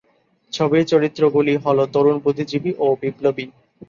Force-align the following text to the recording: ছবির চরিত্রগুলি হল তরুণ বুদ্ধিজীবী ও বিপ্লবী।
ছবির 0.53 0.83
চরিত্রগুলি 0.91 1.53
হল 1.57 1.77
তরুণ 1.93 2.15
বুদ্ধিজীবী 2.19 2.71
ও 2.79 2.97
বিপ্লবী। 3.01 3.45